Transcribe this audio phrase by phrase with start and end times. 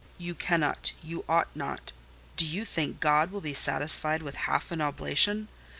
[0.17, 1.91] "You cannot—you ought not.
[2.35, 5.47] Do you think God will be satisfied with half an oblation?